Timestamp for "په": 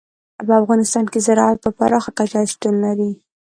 0.47-0.53, 1.63-1.69